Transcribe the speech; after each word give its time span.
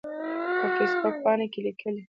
په 0.59 0.67
فیسبوک 0.75 1.15
پاڼه 1.23 1.45
کې 1.47 1.49
کې 1.53 1.59
لیکلي 1.65 2.03